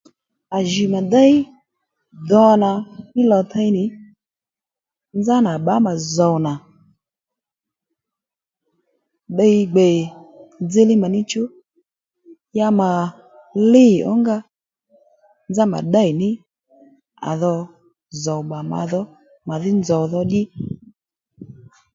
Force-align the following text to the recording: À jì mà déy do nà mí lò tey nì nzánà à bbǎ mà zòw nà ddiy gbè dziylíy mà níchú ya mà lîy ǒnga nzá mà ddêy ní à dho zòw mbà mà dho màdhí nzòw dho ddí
À 0.57 0.59
jì 0.69 0.83
mà 0.93 0.99
déy 1.13 1.33
do 2.29 2.43
nà 2.63 2.71
mí 3.13 3.21
lò 3.31 3.39
tey 3.51 3.69
nì 3.75 3.83
nzánà 5.19 5.49
à 5.57 5.61
bbǎ 5.63 5.75
mà 5.85 5.93
zòw 6.15 6.35
nà 6.45 6.53
ddiy 9.33 9.57
gbè 9.73 9.87
dziylíy 10.69 10.99
mà 11.03 11.07
níchú 11.15 11.43
ya 12.57 12.67
mà 12.79 12.89
lîy 13.71 13.93
ǒnga 14.11 14.37
nzá 15.49 15.63
mà 15.73 15.79
ddêy 15.85 16.09
ní 16.19 16.29
à 17.29 17.31
dho 17.41 17.53
zòw 18.23 18.41
mbà 18.47 18.59
mà 18.71 18.79
dho 18.91 19.01
màdhí 19.47 19.71
nzòw 19.79 20.03
dho 20.11 20.21
ddí 20.25 20.41